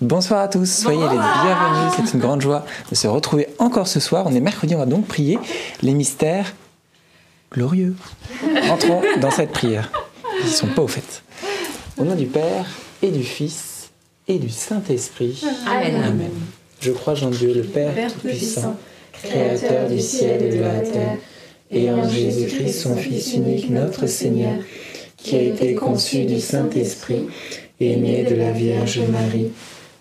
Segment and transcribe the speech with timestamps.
[0.00, 1.92] Bonsoir à tous, soyez les bienvenus.
[1.96, 4.24] C'est une grande joie de se retrouver encore ce soir.
[4.26, 5.38] On est mercredi, on va donc prier
[5.82, 6.52] les mystères
[7.52, 7.94] glorieux.
[8.70, 9.92] Entrons dans cette prière.
[10.40, 11.22] Ils ne sont pas au fait.
[11.96, 12.66] Au nom du Père
[13.02, 13.90] et du Fils
[14.26, 15.44] et du Saint-Esprit.
[15.66, 16.30] Amen.
[16.80, 18.76] Je crois en Dieu, le Père, Père Tout-Puissant,
[19.12, 21.18] Tout-Puissant, Créateur du ciel et de la terre,
[21.70, 24.56] et en Jésus-Christ, son Fils unique, notre Seigneur,
[25.16, 27.28] qui a été conçu du Saint-Esprit
[27.80, 29.50] et né de la Vierge Marie,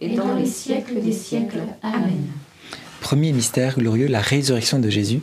[0.00, 1.60] et dans les siècles des siècles.
[1.82, 2.26] Amen.
[3.00, 5.20] Premier mystère glorieux, la résurrection de Jésus.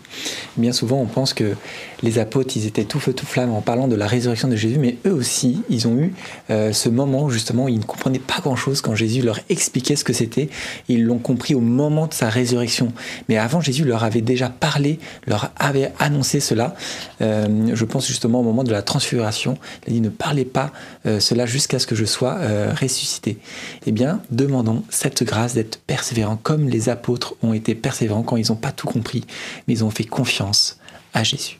[0.58, 1.56] Bien souvent, on pense que
[2.04, 4.78] les apôtres, ils étaient tout feu, tout flamme en parlant de la résurrection de Jésus,
[4.78, 6.14] mais eux aussi, ils ont eu
[6.50, 10.14] euh, ce moment justement ils ne comprenaient pas grand-chose quand Jésus leur expliquait ce que
[10.14, 10.50] c'était.
[10.88, 12.92] Ils l'ont compris au moment de sa résurrection.
[13.30, 16.76] Mais avant, Jésus leur avait déjà parlé, leur avait annoncé cela.
[17.22, 19.58] Euh, je pense justement au moment de la transfiguration.
[19.88, 20.72] Il a dit ne parlez pas
[21.06, 22.38] euh, cela jusqu'à ce que je sois
[22.80, 23.38] ressuscité.
[23.86, 28.50] Eh bien, demandons cette grâce d'être persévérants comme les apôtres ont été persévérants quand ils
[28.50, 29.24] n'ont pas tout compris,
[29.68, 30.78] mais ils ont fait confiance
[31.14, 31.60] à Jésus.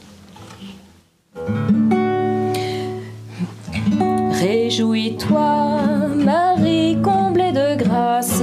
[4.41, 8.41] Réjouis-toi, Marie, comblée de grâce,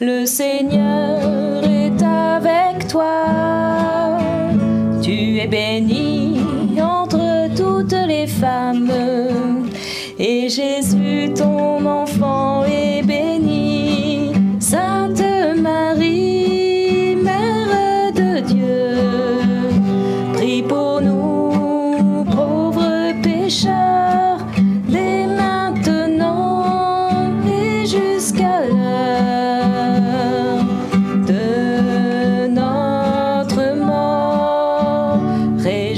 [0.00, 4.18] le Seigneur est avec toi.
[5.02, 6.40] Tu es bénie
[6.80, 8.92] entre toutes les femmes,
[10.18, 12.95] et Jésus, ton enfant, est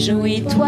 [0.08, 0.67] Réjouis-toi,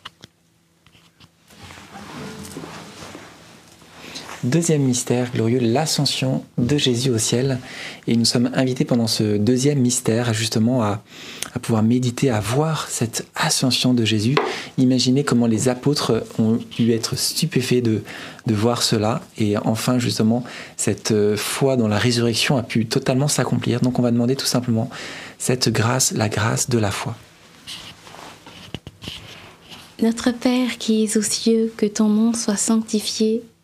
[4.43, 7.59] Deuxième mystère glorieux, l'ascension de Jésus au ciel.
[8.07, 11.03] Et nous sommes invités pendant ce deuxième mystère justement à,
[11.61, 14.35] pouvoir méditer, à voir cette ascension de Jésus.
[14.79, 18.01] Imaginez comment les apôtres ont dû être stupéfaits de,
[18.47, 19.21] de voir cela.
[19.37, 20.43] Et enfin justement,
[20.75, 23.79] cette euh, foi dans la résurrection a pu totalement s'accomplir.
[23.81, 24.89] Donc on va demander tout simplement
[25.37, 27.15] cette grâce, la grâce de la foi.
[30.01, 33.43] Notre Père qui es aux cieux, que ton nom soit sanctifié,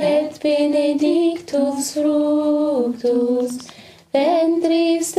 [0.00, 3.58] et benedictus fructus
[4.12, 5.16] ventris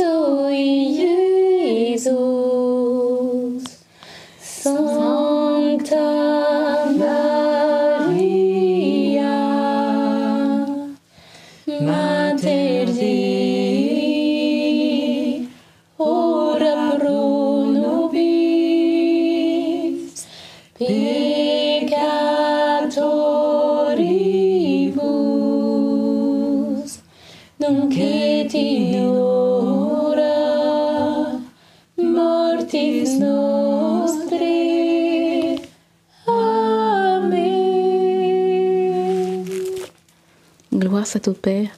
[41.08, 41.70] Gloire soit au Père,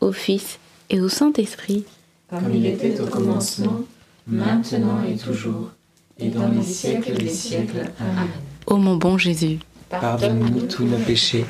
[0.00, 0.58] au Fils
[0.88, 1.84] et au Saint-Esprit.
[2.30, 3.80] Comme il était au commencement,
[4.26, 5.70] maintenant et toujours,
[6.18, 7.90] et dans les siècles des siècles.
[7.98, 8.28] Amen.
[8.66, 9.58] Ô mon bon Jésus,
[9.90, 11.44] Pardonnez-nous tous nos péchés,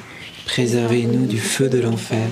[0.46, 2.28] préservez-nous du feu de l'enfer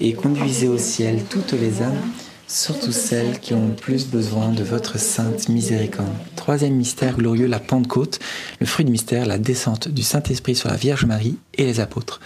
[0.00, 2.02] et conduisez au ciel toutes les âmes,
[2.46, 6.12] surtout celles qui ont le plus besoin de votre sainte miséricorde.
[6.36, 8.20] Troisième mystère glorieux, la Pentecôte,
[8.60, 12.20] le fruit du mystère, la descente du Saint-Esprit sur la Vierge Marie et les apôtres.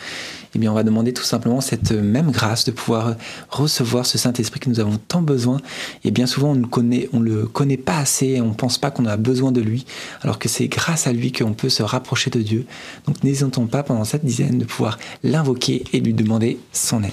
[0.55, 3.15] Eh bien, on va demander tout simplement cette même grâce de pouvoir
[3.51, 5.61] recevoir ce Saint-Esprit que nous avons tant besoin.
[6.05, 8.91] Et bien souvent, on ne connaît, on le connaît pas assez, on ne pense pas
[8.91, 9.87] qu'on a besoin de lui,
[10.23, 12.67] alors que c'est grâce à lui qu'on peut se rapprocher de Dieu.
[13.07, 17.13] Donc, n'hésitons pas pendant cette dizaine de pouvoir l'invoquer et lui demander son aide.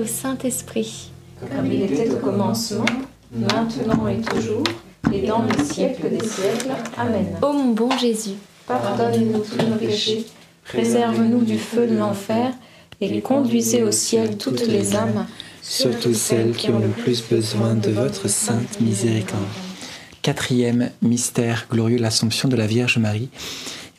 [0.00, 1.10] Au Saint-Esprit.
[1.40, 2.84] Comme il était au commencement,
[3.32, 4.64] maintenant et toujours,
[5.12, 6.70] et dans les siècles des siècles.
[6.96, 7.26] Amen.
[7.42, 8.34] Ô mon bon Jésus,
[8.66, 10.26] Pardonne-nous tous nos péchés,
[10.64, 12.52] préserve-nous du feu de l'enfer,
[13.00, 15.26] et conduisez au ciel toutes les âmes,
[15.62, 19.42] surtout celles qui ont le plus besoin de votre sainte miséricorde.
[20.22, 23.30] Quatrième mystère glorieux, l'Assomption de la Vierge Marie.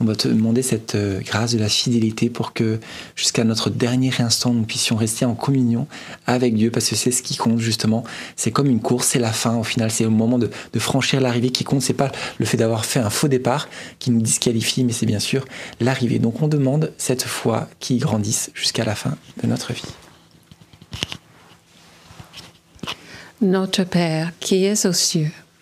[0.01, 2.79] On va te demander cette euh, grâce de la fidélité pour que
[3.15, 5.85] jusqu'à notre dernier instant, nous puissions rester en communion
[6.25, 8.03] avec Dieu, parce que c'est ce qui compte justement.
[8.35, 11.51] C'est comme une course, c'est la fin au final, c'est au moment de, franchir l'arrivée
[11.51, 11.83] qui compte.
[11.83, 15.19] C'est pas le fait d'avoir fait un faux départ qui nous disqualifie, mais c'est bien
[15.19, 15.45] sûr
[15.79, 16.17] l'arrivée.
[16.17, 19.83] Donc on demande cette foi qui grandisse jusqu'à la fin de notre vie.
[23.39, 25.31] Notre Père qui es aux cieux,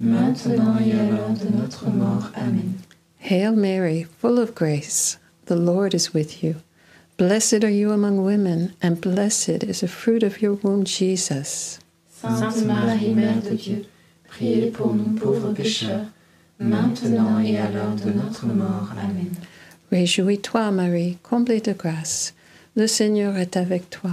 [0.00, 2.30] maintenant et à l'heure de notre mort.
[2.36, 2.74] Amen.
[3.18, 6.56] Hail Mary, full of grace, the Lord is with you.
[7.16, 11.80] Blessed are you among women, and blessed is the fruit of your womb, Jesus.
[12.22, 13.84] Sainte Marie, Mère de Dieu,
[14.28, 16.06] priez pour nous pauvres pécheurs,
[16.60, 18.92] maintenant et à l'heure de notre mort.
[18.92, 19.32] Amen.
[19.90, 22.34] Réjouis-toi, Marie, comblée de grâce.
[22.76, 24.12] Le Seigneur est avec toi.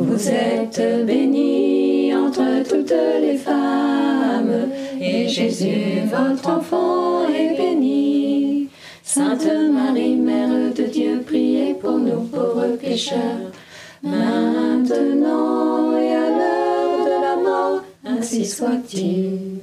[0.00, 8.70] Vous êtes bénie entre toutes les femmes, et Jésus, votre enfant, est béni.
[9.02, 13.52] Sainte Marie, Mère de Dieu, priez pour nous pauvres pécheurs,
[14.02, 19.58] maintenant et à l'heure de la mort, ainsi soit-il.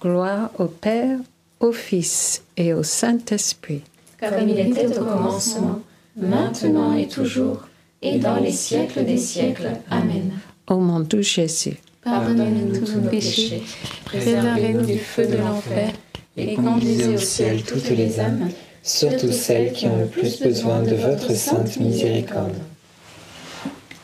[0.00, 1.18] Gloire au Père,
[1.60, 3.82] au Fils et au Saint-Esprit.
[4.18, 5.80] comme il était au commencement,
[6.16, 7.66] maintenant et toujours,
[8.02, 9.70] et dans les siècles des siècles.
[9.90, 10.32] Amen.
[10.66, 13.62] Ô mon doux Jésus, Pardonnez-nous tous nos péchés,
[14.04, 15.92] préservez-nous du feu de l'enfer,
[16.36, 18.48] et conduisez au ciel toutes les âmes,
[18.82, 22.54] surtout celles qui ont le plus besoin de votre sainte miséricorde.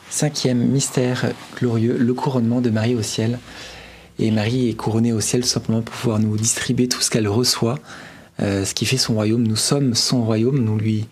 [0.09, 1.25] Cinquième mystère
[1.57, 3.39] glorieux, le couronnement de Marie au ciel.
[4.19, 7.77] Et Marie est couronnée au ciel simplement pour pouvoir nous distribuer tout ce qu'elle reçoit,
[8.41, 9.45] euh, ce qui fait son royaume.
[9.45, 11.07] Nous sommes son royaume, nous lui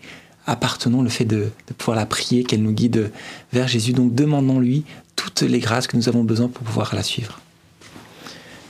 [0.46, 3.10] appartenons, le fait de, pouvoir la prier, qu'elle nous guide
[3.52, 3.92] vers Jésus.
[3.92, 7.40] Donc demandons-lui toutes les grâces que nous avons besoin pour pouvoir la suivre.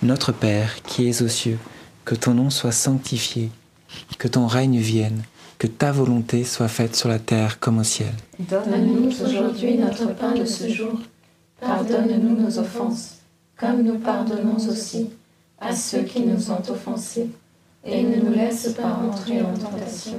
[0.03, 1.59] Notre Père qui es aux cieux,
[2.05, 3.51] que ton nom soit sanctifié,
[4.19, 5.23] que ton règne vienne,
[5.59, 8.13] que ta volonté soit faite sur la terre comme au ciel.
[8.39, 11.01] Donne-nous aujourd'hui notre pain de ce jour.
[11.61, 13.17] Pardonne-nous nos offenses,
[13.57, 15.11] comme nous pardonnons aussi
[15.59, 17.31] à ceux qui nous ont offensés.
[17.85, 20.19] Et ne nous laisse pas entrer en tentation,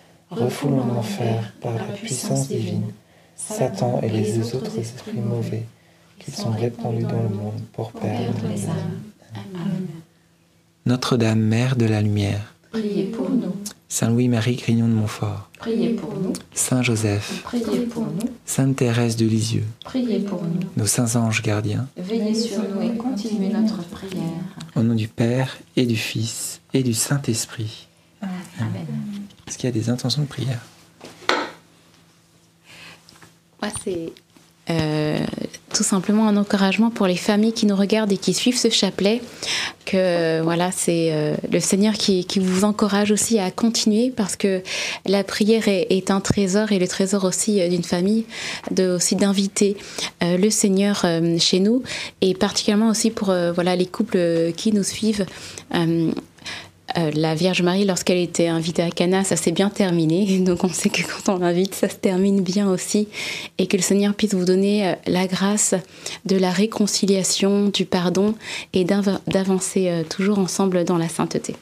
[0.31, 2.91] refoule en enfer par la puissance divine
[3.35, 5.65] Satan et les deux autres esprits mauvais
[6.19, 9.01] qui sont répandus dans le monde pour perdre les âmes.
[9.33, 9.87] Amen.
[10.85, 13.53] Notre-Dame, Mère de la Lumière, Priez pour nous,
[13.89, 19.17] Saint Louis-Marie Grignon de Montfort, priez pour nous, Saint Joseph, priez pour nous, Sainte Thérèse
[19.17, 20.61] de Lisieux, priez pour nous.
[20.77, 24.21] nos saints anges gardiens, Veillez sur nous et continuez notre prière.
[24.75, 27.87] au nom du Père et du Fils et du Saint-Esprit.
[28.21, 28.85] Amen.
[29.51, 30.61] Est-ce qu'il y a des intentions de prière?
[33.61, 34.13] Moi, c'est
[34.69, 35.19] euh,
[35.73, 39.21] tout simplement un encouragement pour les familles qui nous regardent et qui suivent ce chapelet.
[39.85, 44.63] Que voilà, c'est euh, le Seigneur qui, qui vous encourage aussi à continuer parce que
[45.05, 48.23] la prière est, un trésor et le trésor aussi euh, d'une famille,
[48.79, 49.75] aussi d'inviter
[50.21, 51.05] le Seigneur
[51.39, 51.83] chez nous
[52.21, 55.25] et particulièrement aussi pour voilà les couples qui nous suivent.
[56.97, 60.39] Euh, la Vierge Marie, lorsqu'elle était invitée à Cana, ça s'est bien terminé.
[60.45, 63.07] Donc on sait que quand on l'invite, ça se termine bien aussi.
[63.57, 65.75] Et que le Seigneur puisse vous donner euh, la grâce
[66.25, 68.35] de la réconciliation, du pardon
[68.73, 71.55] et d'av- d'avancer euh, toujours ensemble dans la sainteté.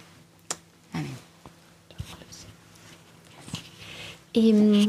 [4.36, 4.88] Et, hum,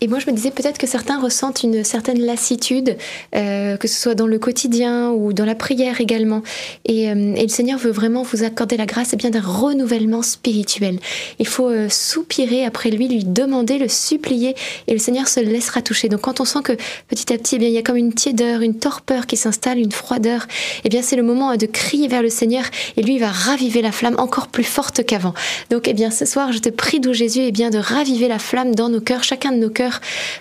[0.00, 2.96] et moi, je me disais peut-être que certains ressentent une certaine lassitude,
[3.34, 6.42] euh, que ce soit dans le quotidien ou dans la prière également.
[6.86, 10.22] Et, euh, et le Seigneur veut vraiment vous accorder la grâce et bien d'un renouvellement
[10.22, 10.98] spirituel.
[11.38, 14.54] Il faut euh, soupirer après lui, lui demander, le supplier,
[14.86, 16.08] et le Seigneur se laissera toucher.
[16.08, 16.72] Donc quand on sent que
[17.08, 19.78] petit à petit, eh bien, il y a comme une tiédeur, une torpeur qui s'installe,
[19.78, 20.46] une froideur,
[20.84, 22.64] eh bien c'est le moment de crier vers le Seigneur,
[22.96, 25.34] et lui va raviver la flamme encore plus forte qu'avant.
[25.70, 28.38] Donc eh bien ce soir, je te prie, d'où Jésus, eh bien de raviver la
[28.38, 29.89] flamme dans nos cœurs, chacun de nos cœurs,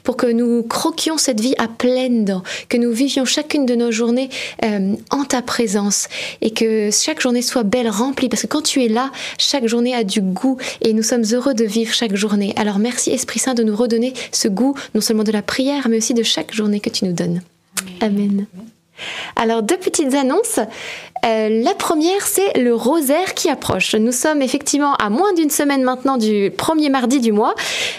[0.03, 3.91] pour que nous croquions cette vie à pleines dents, que nous vivions chacune de nos
[3.91, 4.29] journées
[4.63, 6.07] euh, en ta présence,
[6.41, 9.95] et que chaque journée soit belle, remplie, parce que quand tu es là, chaque journée
[9.95, 12.53] a du goût, et nous sommes heureux de vivre chaque journée.
[12.55, 15.97] Alors merci Esprit Saint de nous redonner ce goût, non seulement de la prière, mais
[15.97, 17.41] aussi de chaque journée que tu nous donnes.
[18.01, 18.45] Amen.
[19.35, 20.59] Alors, deux petites annonces.
[21.25, 23.95] Euh, la première, c'est le rosaire qui approche.
[23.95, 27.55] Nous sommes effectivement à moins d'une semaine maintenant du premier mardi du mois.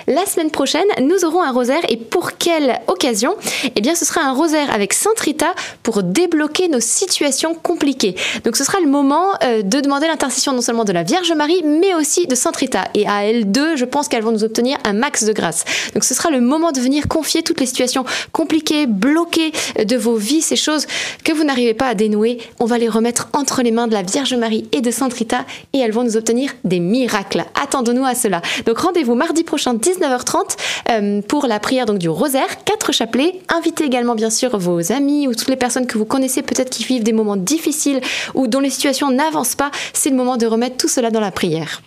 [0.07, 1.83] La semaine prochaine, nous aurons un rosaire.
[1.89, 3.35] Et pour quelle occasion?
[3.77, 8.15] Eh bien, ce sera un rosaire avec Sainte Rita pour débloquer nos situations compliquées.
[8.45, 11.63] Donc, ce sera le moment euh, de demander l'intercession non seulement de la Vierge Marie,
[11.65, 12.85] mais aussi de Sainte Rita.
[12.95, 15.65] Et à elles deux, je pense qu'elles vont nous obtenir un max de grâce.
[15.95, 19.97] Donc, ce sera le moment de venir confier toutes les situations compliquées, bloquées euh, de
[19.97, 20.87] vos vies, ces choses
[21.24, 22.38] que vous n'arrivez pas à dénouer.
[22.59, 25.44] On va les remettre entre les mains de la Vierge Marie et de Sainte Rita
[25.72, 27.44] et elles vont nous obtenir des miracles.
[27.61, 28.42] Attendons-nous à cela.
[28.66, 30.57] Donc rendez-vous mardi prochain 19h30
[30.90, 33.40] euh, pour la prière donc du rosaire, quatre chapelets.
[33.48, 36.85] Invitez également bien sûr vos amis ou toutes les personnes que vous connaissez peut-être qui
[36.85, 38.00] vivent des moments difficiles
[38.35, 39.70] ou dont les situations n'avancent pas.
[39.92, 41.83] C'est le moment de remettre tout cela dans la prière.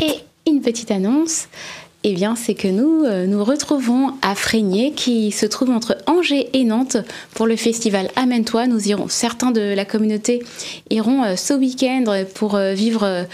[0.00, 0.14] Et
[0.46, 1.48] une petite annonce.
[2.06, 6.50] Eh bien, c'est que nous euh, nous retrouvons à Frégnier, qui se trouve entre Angers
[6.52, 6.98] et Nantes,
[7.34, 8.66] pour le festival Amène-toi.
[8.66, 10.42] Nous irons, certains de la communauté
[10.90, 13.24] iront euh, ce week-end pour euh, vivre euh,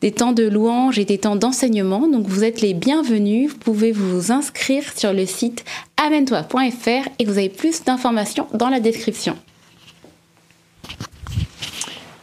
[0.00, 2.06] des temps de louange et des temps d'enseignement.
[2.06, 3.50] Donc, vous êtes les bienvenus.
[3.50, 5.64] Vous pouvez vous inscrire sur le site
[5.96, 9.36] amène-toi.fr et vous avez plus d'informations dans la description.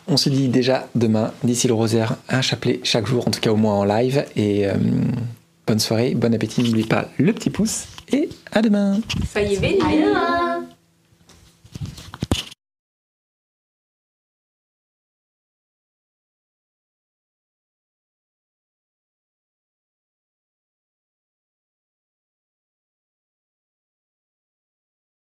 [0.08, 3.52] On se dit déjà demain, d'ici le rosaire, un chapelet chaque jour, en tout cas
[3.52, 4.24] au moins en live.
[4.38, 4.66] Et
[5.68, 9.00] bonne soirée, bon appétit, n'oubliez pas le petit pouce et à demain.
[9.32, 9.80] Soyez.